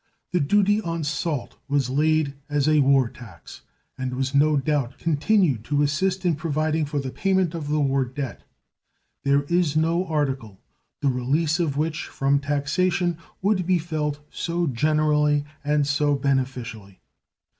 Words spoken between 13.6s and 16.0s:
be felt so generally and